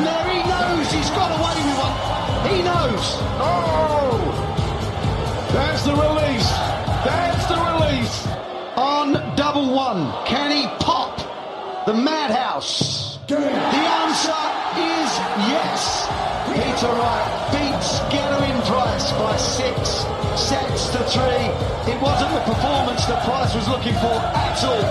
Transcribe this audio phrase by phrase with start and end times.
[0.00, 0.24] There.
[0.32, 1.96] He knows he's got away with one.
[2.48, 3.04] He knows.
[3.38, 4.16] Oh!
[5.52, 6.48] That's the release.
[7.04, 8.26] That's the release.
[8.76, 10.10] On double one.
[10.26, 11.18] Can he pop
[11.86, 13.18] the madhouse?
[13.28, 14.42] The answer
[14.80, 15.08] is
[15.52, 16.08] yes.
[16.48, 20.04] Peter Wright beats Gerwin Price by six
[20.40, 21.48] sets to three.
[21.92, 24.82] It wasn't the performance that Price was looking for at all,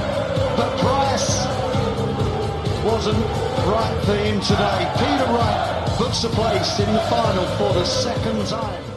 [0.57, 1.41] but Price
[2.84, 3.18] wasn't
[3.68, 4.91] right for him today.
[4.98, 8.91] Peter Wright books a place in the final for the second time.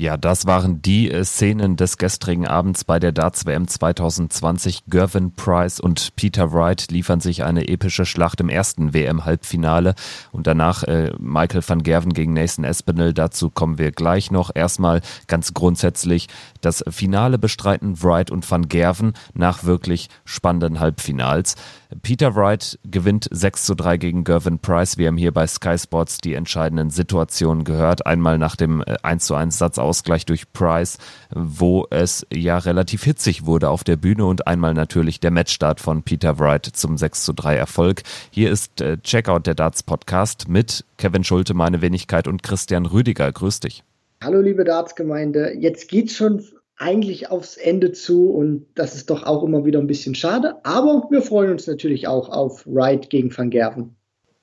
[0.00, 4.84] Ja, das waren die äh, Szenen des gestrigen Abends bei der Darts WM 2020.
[4.86, 9.96] Gervin Price und Peter Wright liefern sich eine epische Schlacht im ersten WM-Halbfinale
[10.30, 13.12] und danach äh, Michael van Gerven gegen Nathan Espinel.
[13.12, 14.52] Dazu kommen wir gleich noch.
[14.54, 16.28] Erstmal ganz grundsätzlich
[16.60, 21.56] das Finale bestreiten Wright und van Gerven nach wirklich spannenden Halbfinals.
[22.02, 24.98] Peter Wright gewinnt 6 zu 3 gegen Gervin Price.
[24.98, 28.06] Wir haben hier bei Sky Sports die entscheidenden Situationen gehört.
[28.06, 30.98] Einmal nach dem 1 äh, zu 1 Satzausgleich durch Price,
[31.30, 36.02] wo es ja relativ hitzig wurde auf der Bühne und einmal natürlich der Matchstart von
[36.02, 38.02] Peter Wright zum 6 zu 3 Erfolg.
[38.30, 43.32] Hier ist äh, Checkout der Darts Podcast mit Kevin Schulte, meine Wenigkeit und Christian Rüdiger.
[43.32, 43.82] Grüß dich.
[44.20, 45.54] Hallo liebe Darts-Gemeinde.
[45.60, 46.44] Jetzt geht's schon
[46.76, 50.56] eigentlich aufs Ende zu und das ist doch auch immer wieder ein bisschen schade.
[50.64, 53.97] Aber wir freuen uns natürlich auch auf Wright gegen Van Gerven.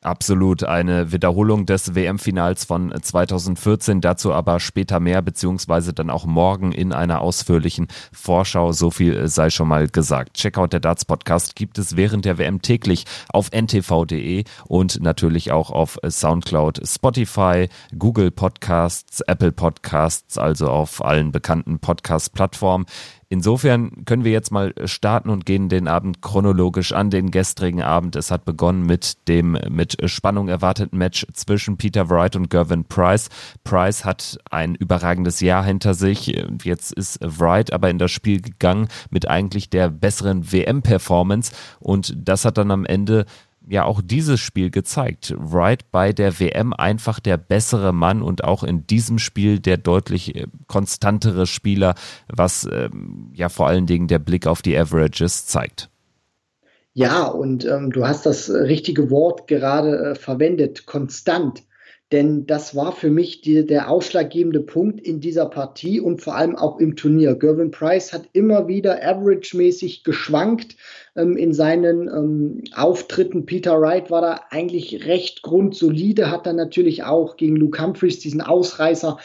[0.05, 6.71] Absolut eine Wiederholung des WM-Finals von 2014, dazu aber später mehr, beziehungsweise dann auch morgen
[6.71, 8.71] in einer ausführlichen Vorschau.
[8.71, 10.35] So viel sei schon mal gesagt.
[10.35, 15.71] Checkout der Darts Podcast gibt es während der WM täglich auf ntv.de und natürlich auch
[15.71, 22.85] auf Soundcloud, Spotify, Google Podcasts, Apple Podcasts, also auf allen bekannten Podcast-Plattformen.
[23.35, 28.15] Insofern können wir jetzt mal starten und gehen den Abend chronologisch an, den gestrigen Abend.
[28.15, 33.27] Es hat begonnen mit dem mit Spannung erwarteten Match zwischen Peter Wright und Gervin Price.
[33.65, 36.27] Price hat ein überragendes Jahr hinter sich.
[36.63, 42.45] Jetzt ist Wright aber in das Spiel gegangen mit eigentlich der besseren WM-Performance und das
[42.45, 43.25] hat dann am Ende
[43.67, 45.33] ja auch dieses Spiel gezeigt.
[45.37, 50.35] Wright bei der WM einfach der bessere Mann und auch in diesem Spiel der deutlich
[50.35, 51.95] äh, konstantere Spieler,
[52.27, 55.89] was ähm, ja vor allen Dingen der Blick auf die Averages zeigt.
[56.93, 61.63] Ja, und ähm, du hast das richtige Wort gerade äh, verwendet, konstant.
[62.11, 66.55] Denn das war für mich die, der ausschlaggebende Punkt in dieser Partie und vor allem
[66.55, 67.33] auch im Turnier.
[67.35, 70.75] Gervin Price hat immer wieder average-mäßig geschwankt
[71.15, 73.47] ähm, in seinen ähm, Auftritten.
[73.47, 78.41] Peter Wright war da eigentlich recht grundsolide, hat dann natürlich auch gegen Luke Humphreys diesen
[78.41, 79.17] Ausreißer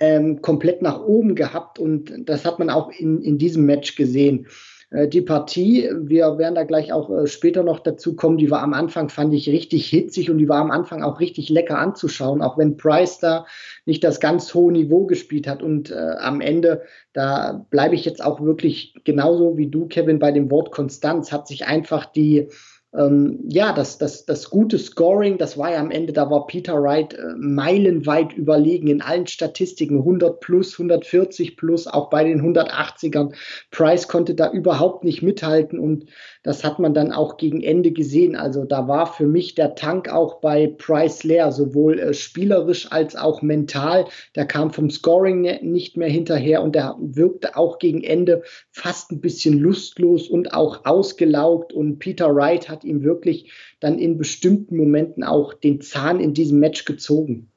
[0.00, 4.48] ähm, komplett nach oben gehabt und das hat man auch in, in diesem Match gesehen.
[4.94, 8.62] Äh, die Partie, wir werden da gleich auch äh, später noch dazu kommen, die war
[8.62, 12.40] am Anfang, fand ich richtig hitzig und die war am Anfang auch richtig lecker anzuschauen,
[12.40, 13.46] auch wenn Price da
[13.84, 15.62] nicht das ganz hohe Niveau gespielt hat.
[15.62, 16.82] Und äh, am Ende,
[17.12, 21.48] da bleibe ich jetzt auch wirklich genauso wie du, Kevin, bei dem Wort Konstanz, hat
[21.48, 22.48] sich einfach die
[22.96, 26.80] ähm, ja, das, das, das gute Scoring, das war ja am Ende, da war Peter
[26.80, 33.34] Wright äh, meilenweit überlegen in allen Statistiken, 100 plus, 140 plus, auch bei den 180ern.
[33.72, 36.06] Price konnte da überhaupt nicht mithalten und
[36.44, 38.36] das hat man dann auch gegen Ende gesehen.
[38.36, 43.16] Also da war für mich der Tank auch bei Price leer, sowohl äh, spielerisch als
[43.16, 44.04] auch mental.
[44.36, 49.10] Der kam vom Scoring ne, nicht mehr hinterher und der wirkte auch gegen Ende fast
[49.10, 51.72] ein bisschen lustlos und auch ausgelaugt.
[51.72, 56.60] Und Peter Wright hat ihm wirklich dann in bestimmten Momenten auch den Zahn in diesem
[56.60, 57.48] Match gezogen.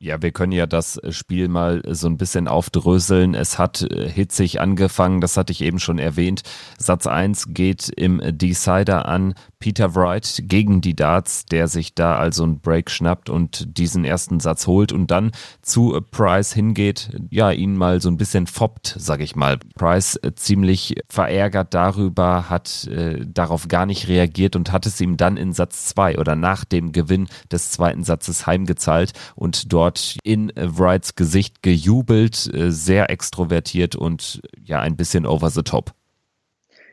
[0.00, 3.34] Ja, wir können ja das Spiel mal so ein bisschen aufdröseln.
[3.34, 6.42] Es hat äh, hitzig angefangen, das hatte ich eben schon erwähnt.
[6.78, 12.44] Satz 1 geht im Decider an Peter Wright gegen die Darts, der sich da also
[12.44, 15.32] einen Break schnappt und diesen ersten Satz holt und dann
[15.62, 19.58] zu Price hingeht, ja, ihn mal so ein bisschen foppt, sag ich mal.
[19.74, 25.16] Price äh, ziemlich verärgert darüber, hat äh, darauf gar nicht reagiert und hat es ihm
[25.16, 30.52] dann in Satz 2 oder nach dem Gewinn des zweiten Satzes heimgezahlt und dort in
[30.56, 35.97] Wrights Gesicht gejubelt, äh, sehr extrovertiert und ja, ein bisschen over the top.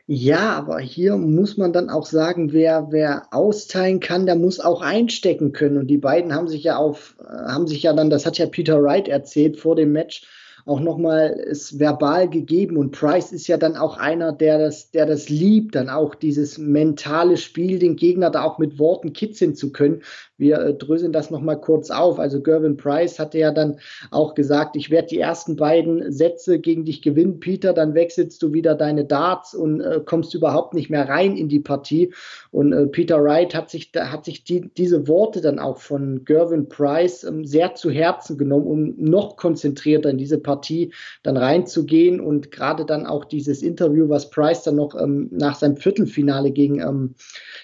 [0.08, 4.80] Ja, aber hier muss man dann auch sagen, wer, wer austeilen kann, der muss auch
[4.80, 5.78] einstecken können.
[5.78, 8.46] Und die beiden haben sich ja auf, äh, haben sich ja dann, das hat ja
[8.46, 10.22] Peter Wright erzählt vor dem Match,
[10.64, 12.76] auch nochmal es verbal gegeben.
[12.76, 16.56] Und Price ist ja dann auch einer, der das, der das liebt, dann auch dieses
[16.56, 20.02] mentale Spiel, den Gegner da auch mit Worten kitzeln zu können.
[20.38, 22.18] Wir äh, dröseln das nochmal kurz auf.
[22.18, 23.78] Also Gervin Price hatte ja dann
[24.10, 28.52] auch gesagt, ich werde die ersten beiden Sätze gegen dich gewinnen, Peter, dann wechselst du
[28.52, 32.12] wieder deine Darts und äh, kommst überhaupt nicht mehr rein in die Partie.
[32.50, 36.68] Und äh, Peter Wright hat sich, hat sich die, diese Worte dann auch von Gervin
[36.68, 40.92] Price ähm, sehr zu Herzen genommen, um noch konzentrierter in diese Partie
[41.22, 45.76] dann reinzugehen und gerade dann auch dieses Interview, was Price dann noch ähm, nach seinem
[45.76, 47.14] Viertelfinale gegen, ähm,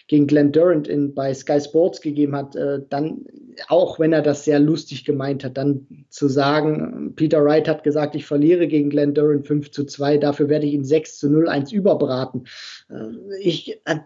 [0.09, 3.27] gegen Glenn Durant in, bei Sky Sports gegeben hat, äh, dann,
[3.69, 8.15] auch wenn er das sehr lustig gemeint hat, dann zu sagen, Peter Wright hat gesagt,
[8.15, 11.49] ich verliere gegen Glenn Durant 5 zu 2, dafür werde ich ihn 6 zu 0
[11.49, 12.45] 1 überbraten.
[12.89, 13.99] Äh, ich, äh,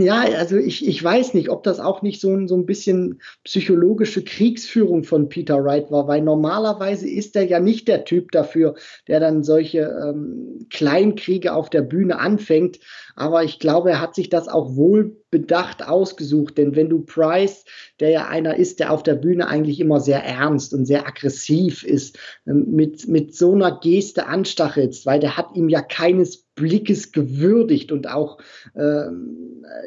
[0.00, 4.22] ja, also ich, ich weiß nicht, ob das auch nicht so, so ein bisschen psychologische
[4.22, 8.74] Kriegsführung von Peter Wright war, weil normalerweise ist er ja nicht der Typ dafür,
[9.08, 12.78] der dann solche ähm, Kleinkriege auf der Bühne anfängt.
[13.14, 17.64] Aber ich glaube, er hat sich das auch wohl bedacht ausgesucht, denn wenn du Price,
[18.00, 21.82] der ja einer ist, der auf der Bühne eigentlich immer sehr ernst und sehr aggressiv
[21.84, 27.12] ist, ähm, mit, mit so einer Geste anstachelst, weil der hat ihm ja keines Blickes
[27.12, 28.38] gewürdigt und auch
[28.74, 29.06] äh,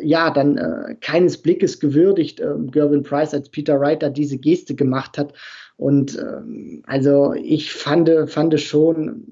[0.02, 4.74] ja dann äh, keines Blickes gewürdigt, äh, Gervin Price, als Peter Wright da diese Geste
[4.74, 5.34] gemacht hat.
[5.78, 9.26] Und äh, also ich fand, fand schon,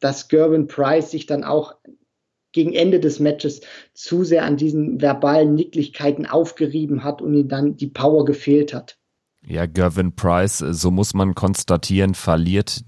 [0.00, 1.74] dass Gervin Price sich dann auch
[2.52, 3.62] gegen Ende des Matches
[3.94, 8.98] zu sehr an diesen verbalen Nicklichkeiten aufgerieben hat und ihm dann die Power gefehlt hat.
[9.44, 12.82] Ja, Gervin Price, so muss man konstatieren, verliert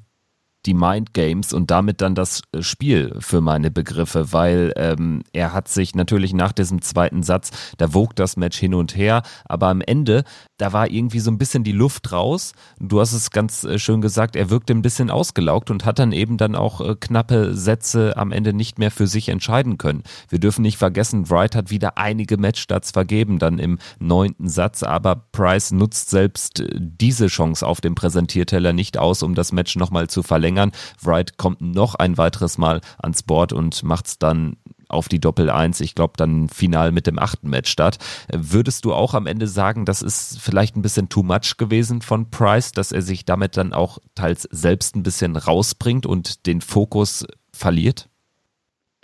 [0.66, 5.52] die Mind Games und damit dann das äh, Spiel für meine Begriffe, weil ähm, er
[5.52, 9.68] hat sich natürlich nach diesem zweiten Satz, da wog das Match hin und her, aber
[9.68, 10.24] am Ende,
[10.56, 12.52] da war irgendwie so ein bisschen die Luft raus.
[12.78, 16.12] Du hast es ganz äh, schön gesagt, er wirkte ein bisschen ausgelaugt und hat dann
[16.12, 20.02] eben dann auch äh, knappe Sätze am Ende nicht mehr für sich entscheiden können.
[20.28, 25.16] Wir dürfen nicht vergessen, Wright hat wieder einige Matchstarts vergeben, dann im neunten Satz, aber
[25.32, 30.08] Price nutzt selbst äh, diese Chance auf dem Präsentierteller nicht aus, um das Match nochmal
[30.08, 30.72] zu verlängern verlängern.
[31.02, 34.56] Wright kommt noch ein weiteres Mal ans Board und macht es dann
[34.88, 37.98] auf die Doppel 1, ich glaube dann final mit dem achten Match statt.
[38.32, 42.30] Würdest du auch am Ende sagen, das ist vielleicht ein bisschen too much gewesen von
[42.30, 47.26] Price, dass er sich damit dann auch teils selbst ein bisschen rausbringt und den Fokus
[47.52, 48.08] verliert?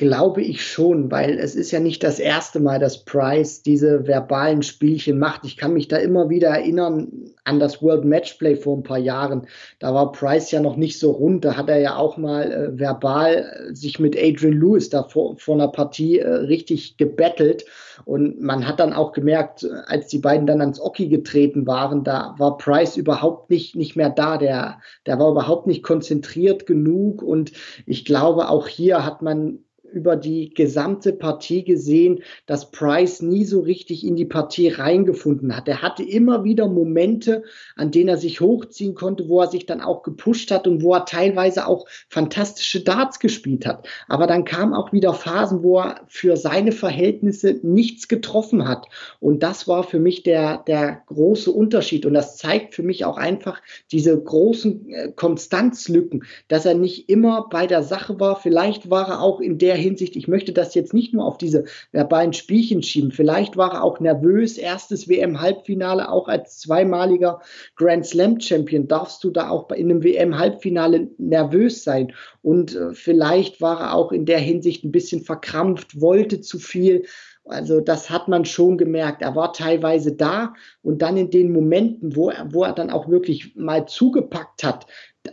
[0.00, 4.62] Glaube ich schon, weil es ist ja nicht das erste Mal, dass Price diese verbalen
[4.62, 5.44] Spielchen macht.
[5.44, 9.47] Ich kann mich da immer wieder erinnern an das World Matchplay vor ein paar Jahren.
[9.79, 11.44] Da war Price ja noch nicht so rund.
[11.44, 15.37] Da hat er ja auch mal äh, verbal äh, sich mit Adrian Lewis da vor,
[15.37, 17.67] vor einer Partie äh, richtig gebettelt.
[18.06, 22.35] Und man hat dann auch gemerkt, als die beiden dann ans Oki getreten waren, da
[22.38, 24.38] war Price überhaupt nicht, nicht mehr da.
[24.38, 27.23] Der, der war überhaupt nicht konzentriert genug.
[27.23, 27.53] Und
[27.85, 29.58] ich glaube, auch hier hat man
[29.93, 35.69] über die gesamte Partie gesehen, dass Price nie so richtig in die Partie reingefunden hat.
[35.69, 37.43] Er hatte immer wieder Momente,
[37.77, 40.95] an denen er sich hochziehen konnte, wo er sich dann auch gepusht hat und wo
[40.95, 43.89] er teilweise auch fantastische Darts gespielt hat.
[44.09, 48.87] Aber dann kamen auch wieder Phasen, wo er für seine Verhältnisse nichts getroffen hat.
[49.19, 52.07] Und das war für mich der, der große Unterschied.
[52.07, 53.61] Und das zeigt für mich auch einfach
[53.91, 58.37] diese großen äh, Konstanzlücken, dass er nicht immer bei der Sache war.
[58.37, 61.65] Vielleicht war er auch in der Hinsicht, ich möchte das jetzt nicht nur auf diese
[61.93, 63.11] verbalen Spielchen schieben.
[63.11, 64.59] Vielleicht war er auch nervös.
[64.59, 67.41] Erstes WM-Halbfinale, auch als zweimaliger
[67.77, 68.87] Grand Slam-Champion.
[68.87, 72.12] Darfst du da auch in einem WM-Halbfinale nervös sein?
[72.43, 77.05] Und äh, vielleicht war er auch in der Hinsicht ein bisschen verkrampft, wollte zu viel.
[77.50, 79.23] Also das hat man schon gemerkt.
[79.23, 83.08] Er war teilweise da und dann in den Momenten, wo er, wo er dann auch
[83.08, 84.86] wirklich mal zugepackt hat,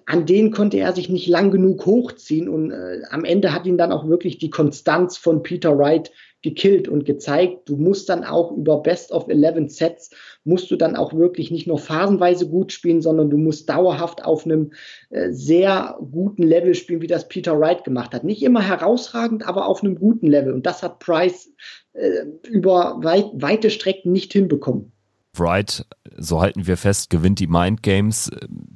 [0.05, 3.77] an denen konnte er sich nicht lang genug hochziehen und äh, am Ende hat ihn
[3.77, 6.11] dann auch wirklich die Konstanz von Peter Wright
[6.43, 10.11] gekillt und gezeigt, du musst dann auch über Best of 11 Sets,
[10.43, 14.45] musst du dann auch wirklich nicht nur phasenweise gut spielen, sondern du musst dauerhaft auf
[14.45, 14.71] einem
[15.09, 18.23] äh, sehr guten Level spielen, wie das Peter Wright gemacht hat.
[18.23, 20.53] Nicht immer herausragend, aber auf einem guten Level.
[20.53, 21.51] Und das hat Price
[21.97, 24.91] äh, über weit, weite Strecken nicht hinbekommen.
[25.35, 25.85] Wright,
[26.17, 28.31] so halten wir fest, gewinnt die Mind Games,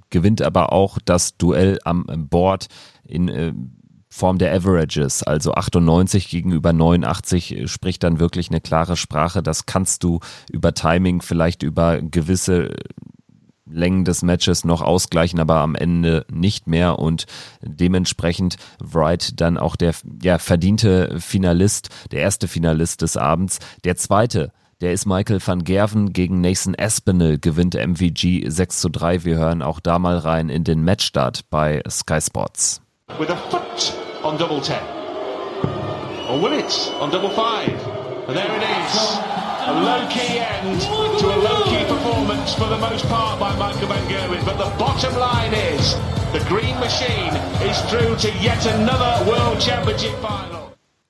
[0.10, 2.68] gewinnt aber auch das Duell am Board
[3.04, 3.54] in äh,
[4.14, 9.42] Form der Averages, also 98 gegenüber 89 spricht dann wirklich eine klare Sprache.
[9.42, 10.20] Das kannst du
[10.52, 12.76] über Timing, vielleicht über gewisse
[13.72, 17.26] Längen des Matches noch ausgleichen, aber am Ende nicht mehr und
[17.62, 23.60] dementsprechend Wright dann auch der ja, verdiente Finalist, der erste Finalist des Abends.
[23.84, 24.52] Der zweite
[24.82, 29.24] Der ist Michael van Gerven gegen Nathan Aspinall, gewinnt MVG 6 zu 3.
[29.26, 32.82] Wir hören auch da mal rein in den Matchstart bei Sky Sports.
[33.20, 34.76] With a foot on double 10.
[36.28, 38.02] Or will it on double 5?
[38.28, 39.51] And there it is.
[39.64, 44.44] A low-key end to a low-key performance for the most part by Michael van Gerwen.
[44.44, 45.94] But the bottom line is
[46.34, 47.36] the Green Machine
[47.70, 50.62] is through to yet another World Championship final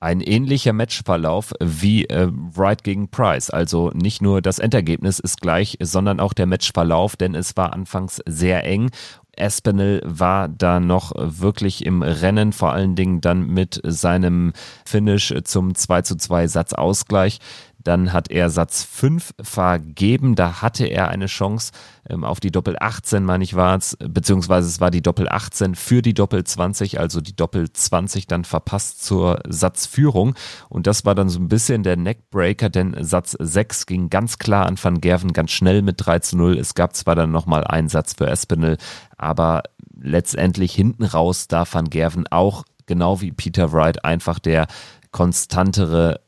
[0.02, 3.50] ein ähnlicher Matchverlauf wie äh, Wright gegen Price.
[3.50, 8.20] Also nicht nur das Endergebnis ist gleich, sondern auch der Matchverlauf, denn es war anfangs
[8.26, 8.90] sehr eng.
[9.36, 14.52] Espinel war da noch wirklich im Rennen, vor allen Dingen dann mit seinem
[14.84, 17.38] Finish zum 2 zu 2 Satzausgleich.
[17.84, 20.34] Dann hat er Satz 5 vergeben.
[20.34, 21.72] Da hatte er eine Chance
[22.08, 25.74] ähm, auf die Doppel 18, meine ich war es, beziehungsweise es war die Doppel 18
[25.74, 30.34] für die Doppel 20, also die Doppel 20 dann verpasst zur Satzführung.
[30.68, 34.66] Und das war dann so ein bisschen der Neckbreaker, denn Satz 6 ging ganz klar
[34.66, 36.58] an Van Gerven ganz schnell mit 3 zu 0.
[36.58, 38.78] Es gab zwar dann nochmal einen Satz für Espinel,
[39.16, 39.62] aber
[40.00, 44.66] letztendlich hinten raus da Van Gerven auch genau wie Peter Wright einfach der
[45.12, 46.20] konstantere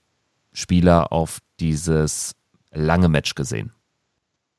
[0.53, 2.33] Spieler auf dieses
[2.73, 3.73] lange Match gesehen.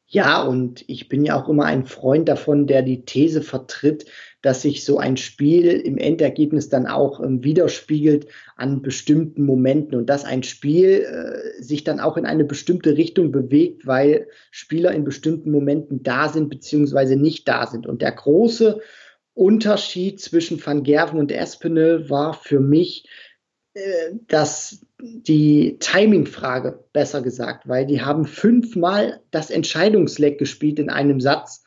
[0.08, 4.06] Ja, und ich bin ja auch immer ein Freund davon, der die These vertritt,
[4.44, 10.06] dass sich so ein Spiel im Endergebnis dann auch ähm, widerspiegelt an bestimmten Momenten und
[10.08, 15.04] dass ein Spiel äh, sich dann auch in eine bestimmte Richtung bewegt, weil Spieler in
[15.04, 17.88] bestimmten Momenten da sind beziehungsweise nicht da sind.
[17.88, 18.80] Und der große
[19.34, 23.10] Unterschied zwischen Van Gerven und Espinel war für mich,
[23.74, 31.20] äh, dass die Timing-Frage, besser gesagt, weil die haben fünfmal das Entscheidungsleck gespielt in einem
[31.20, 31.66] Satz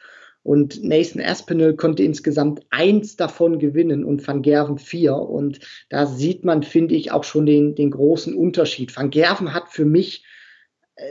[0.49, 5.15] und Nathan Aspinall konnte insgesamt eins davon gewinnen und Van Gerven vier.
[5.15, 8.97] Und da sieht man, finde ich, auch schon den, den großen Unterschied.
[8.97, 10.25] Van Gerven hat für mich
[10.97, 11.05] äh,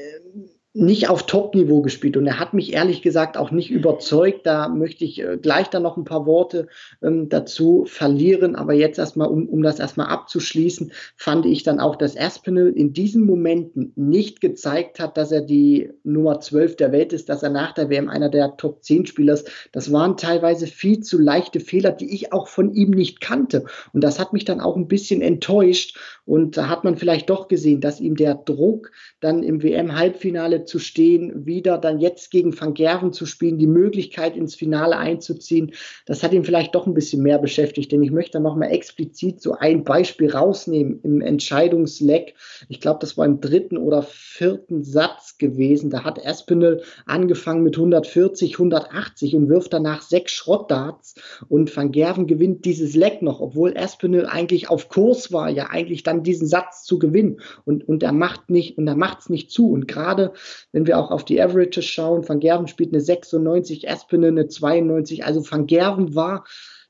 [0.80, 4.46] nicht auf Top-Niveau gespielt und er hat mich ehrlich gesagt auch nicht überzeugt.
[4.46, 6.68] Da möchte ich äh, gleich dann noch ein paar Worte
[7.02, 8.56] ähm, dazu verlieren.
[8.56, 12.94] Aber jetzt erstmal, um, um das erstmal abzuschließen, fand ich dann auch, dass Aspinall in
[12.94, 17.50] diesen Momenten nicht gezeigt hat, dass er die Nummer 12 der Welt ist, dass er
[17.50, 19.50] nach der WM einer der Top 10 Spieler ist.
[19.72, 23.66] Das waren teilweise viel zu leichte Fehler, die ich auch von ihm nicht kannte.
[23.94, 25.98] Und das hat mich dann auch ein bisschen enttäuscht.
[26.26, 28.92] Und da hat man vielleicht doch gesehen, dass ihm der Druck
[29.22, 34.36] dann im WM-Halbfinale zu stehen, wieder dann jetzt gegen Van Gerven zu spielen, die Möglichkeit
[34.36, 35.72] ins Finale einzuziehen,
[36.06, 37.92] das hat ihn vielleicht doch ein bisschen mehr beschäftigt.
[37.92, 42.36] Denn ich möchte noch mal explizit so ein Beispiel rausnehmen im Entscheidungsleck.
[42.70, 45.90] Ich glaube, das war im dritten oder vierten Satz gewesen.
[45.90, 51.16] Da hat Espinel angefangen mit 140, 180 und wirft danach sechs Schrottdarts
[51.48, 56.04] und Van Gerven gewinnt dieses Leck noch, obwohl Espinel eigentlich auf Kurs war, ja eigentlich
[56.04, 59.52] dann diesen Satz zu gewinnen und, und er macht nicht, und er macht es nicht
[59.52, 60.34] zu und gerade
[60.72, 65.26] wenn wir auch auf die Averages schauen, Van Gerven spielt eine 96, Espinel eine 92.
[65.26, 66.46] Also Van Gerven war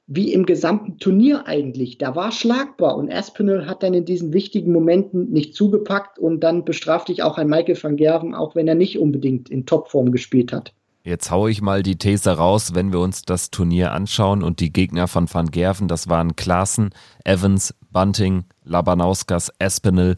[0.08, 1.98] wie im gesamten Turnier eigentlich.
[1.98, 6.64] Da war schlagbar und Espinel hat dann in diesen wichtigen Momenten nicht zugepackt und dann
[6.64, 10.54] bestraft ich auch ein Michael van Gerven, auch wenn er nicht unbedingt in Topform gespielt
[10.54, 10.74] hat.
[11.04, 14.74] Jetzt haue ich mal die These raus, wenn wir uns das Turnier anschauen und die
[14.74, 16.90] Gegner von Van Gerven, das waren Klaassen,
[17.24, 20.16] Evans, Bunting, Labanauskas, Espinel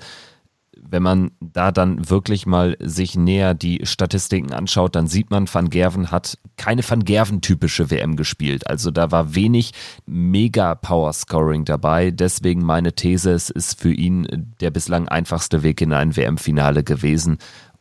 [0.87, 5.69] wenn man da dann wirklich mal sich näher die Statistiken anschaut, dann sieht man, Van
[5.69, 8.67] Gerven hat keine Van Gerven-typische WM gespielt.
[8.67, 9.73] Also da war wenig
[10.05, 12.11] mega Power Scoring dabei.
[12.11, 17.37] Deswegen meine These, es ist für ihn der bislang einfachste Weg in ein WM-Finale gewesen.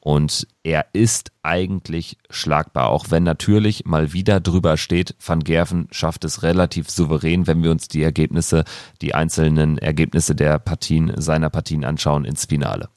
[0.09, 6.25] Und er ist eigentlich schlagbar, auch wenn natürlich mal wieder drüber steht, Van Gerven schafft
[6.25, 8.65] es relativ souverän, wenn wir uns die Ergebnisse,
[9.03, 12.89] die einzelnen Ergebnisse der Partien, seiner Partien anschauen, ins Finale.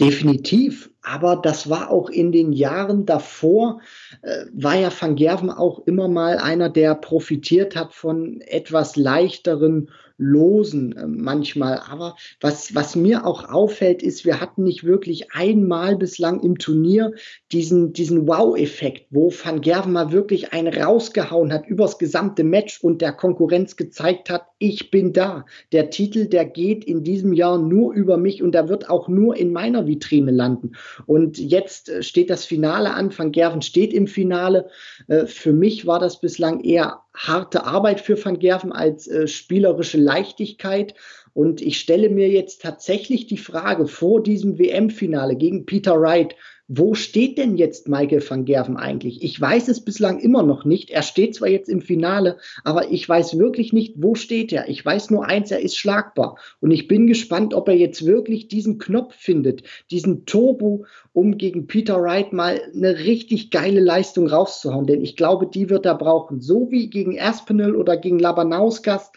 [0.00, 0.88] Definitiv.
[1.02, 3.82] Aber das war auch in den Jahren davor,
[4.22, 9.90] äh, war ja Van Gerven auch immer mal einer, der profitiert hat von etwas leichteren
[10.22, 11.80] losen äh, manchmal.
[11.88, 17.12] Aber was, was mir auch auffällt, ist, wir hatten nicht wirklich einmal bislang im Turnier
[17.50, 23.02] diesen, diesen Wow-Effekt, wo Van Gerven mal wirklich einen rausgehauen hat übers gesamte Match und
[23.02, 25.44] der Konkurrenz gezeigt hat, ich bin da.
[25.72, 29.36] Der Titel, der geht in diesem Jahr nur über mich und der wird auch nur
[29.36, 30.72] in meiner Vitrine landen.
[31.06, 33.16] Und jetzt äh, steht das Finale an.
[33.16, 34.68] Van Gerven steht im Finale.
[35.08, 39.98] Äh, für mich war das bislang eher harte Arbeit für Van Gerven als äh, spielerische
[39.98, 40.94] Leichtigkeit.
[41.34, 46.36] Und ich stelle mir jetzt tatsächlich die Frage vor diesem WM-Finale gegen Peter Wright,
[46.68, 49.22] wo steht denn jetzt Michael van Gerven eigentlich?
[49.22, 50.90] Ich weiß es bislang immer noch nicht.
[50.90, 54.68] Er steht zwar jetzt im Finale, aber ich weiß wirklich nicht, wo steht er.
[54.68, 56.38] Ich weiß nur eins, er ist schlagbar.
[56.60, 61.66] Und ich bin gespannt, ob er jetzt wirklich diesen Knopf findet, diesen Turbo, um gegen
[61.66, 64.86] Peter Wright mal eine richtig geile Leistung rauszuhauen.
[64.86, 66.40] Denn ich glaube, die wird er brauchen.
[66.40, 69.10] So wie gegen Aspinall oder gegen Labanauskas,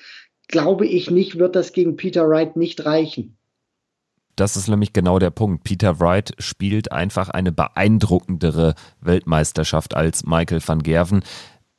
[0.47, 3.37] glaube ich nicht, wird das gegen Peter Wright nicht reichen.
[4.35, 5.63] Das ist nämlich genau der Punkt.
[5.63, 11.23] Peter Wright spielt einfach eine beeindruckendere Weltmeisterschaft als Michael van Gerven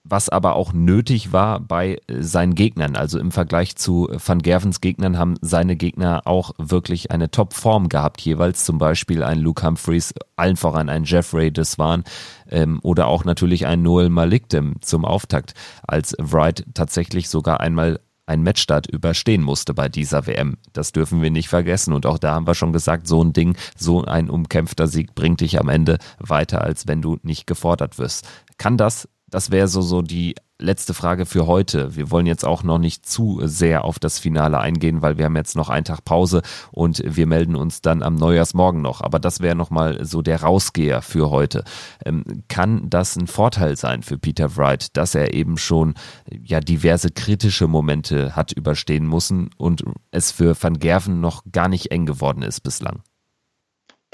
[0.08, 2.96] was aber auch nötig war bei seinen Gegnern.
[2.96, 8.20] Also im Vergleich zu Van Gervens Gegnern haben seine Gegner auch wirklich eine Top-Form gehabt,
[8.20, 12.04] jeweils zum Beispiel ein Luke Humphreys, allen voran ein Jeffrey Deswan
[12.50, 15.54] ähm, oder auch natürlich ein Noel Malikdem zum Auftakt,
[15.86, 20.58] als Wright tatsächlich sogar einmal ein Matchstart überstehen musste bei dieser WM.
[20.72, 21.92] Das dürfen wir nicht vergessen.
[21.92, 25.40] Und auch da haben wir schon gesagt, so ein Ding, so ein umkämpfter Sieg bringt
[25.40, 28.26] dich am Ende weiter, als wenn du nicht gefordert wirst.
[28.58, 31.96] Kann das das wäre so, so die letzte Frage für heute.
[31.96, 35.36] Wir wollen jetzt auch noch nicht zu sehr auf das Finale eingehen, weil wir haben
[35.36, 39.00] jetzt noch einen Tag Pause und wir melden uns dann am Neujahrsmorgen noch.
[39.00, 41.64] Aber das wäre nochmal so der Rausgeher für heute.
[42.04, 45.94] Ähm, kann das ein Vorteil sein für Peter Wright, dass er eben schon
[46.42, 51.90] ja diverse kritische Momente hat überstehen müssen und es für Van Gerven noch gar nicht
[51.90, 53.02] eng geworden ist bislang?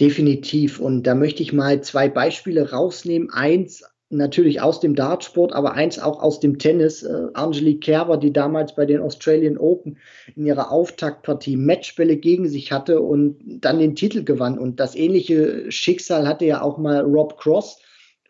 [0.00, 0.80] Definitiv.
[0.80, 3.30] Und da möchte ich mal zwei Beispiele rausnehmen.
[3.30, 7.02] Eins natürlich aus dem Dartsport, aber eins auch aus dem Tennis.
[7.02, 9.98] Äh, Angelique Kerber, die damals bei den Australian Open
[10.36, 14.58] in ihrer Auftaktpartie Matchbälle gegen sich hatte und dann den Titel gewann.
[14.58, 17.78] Und das ähnliche Schicksal hatte ja auch mal Rob Cross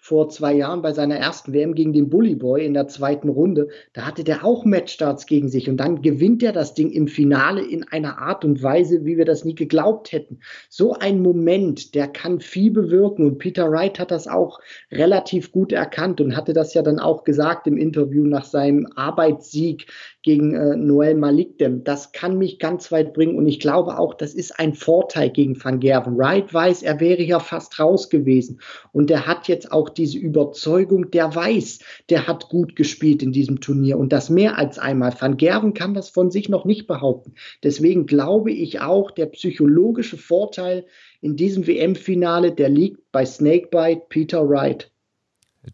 [0.05, 3.69] vor zwei Jahren bei seiner ersten WM gegen den Bully Boy in der zweiten Runde.
[3.93, 7.65] Da hatte der auch Matchstarts gegen sich und dann gewinnt er das Ding im Finale
[7.65, 10.41] in einer Art und Weise, wie wir das nie geglaubt hätten.
[10.69, 14.59] So ein Moment, der kann viel bewirken und Peter Wright hat das auch
[14.91, 19.87] relativ gut erkannt und hatte das ja dann auch gesagt im Interview nach seinem Arbeitssieg
[20.23, 21.85] gegen äh, Noel Malikdem.
[21.85, 25.63] Das kann mich ganz weit bringen und ich glaube auch, das ist ein Vorteil gegen
[25.63, 26.17] Van Gerven.
[26.17, 28.61] Wright weiß, er wäre ja fast raus gewesen
[28.93, 33.61] und er hat jetzt auch diese Überzeugung, der weiß, der hat gut gespielt in diesem
[33.61, 35.13] Turnier und das mehr als einmal.
[35.19, 37.35] Van Gerven kann das von sich noch nicht behaupten.
[37.65, 40.87] Deswegen glaube ich auch, der psychologische Vorteil
[41.21, 44.92] in diesem WM-Finale, der liegt bei Snakebite Peter Wright.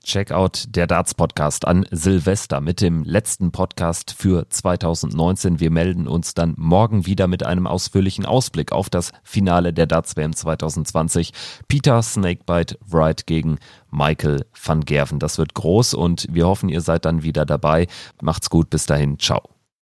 [0.05, 5.61] Check out der Darts Podcast an Silvester mit dem letzten Podcast für 2019.
[5.61, 10.15] Wir melden uns dann morgen wieder mit einem ausführlichen Ausblick auf das Finale der Darts
[10.15, 11.33] WM 2020.
[11.69, 13.59] Peter Snakebite Wright gegen
[13.91, 15.21] Michael van Gerven.
[15.21, 17.87] Das wird groß und wir hoffen, ihr seid dann wieder dabei.
[18.21, 19.58] Macht's gut, bis dahin, ciao.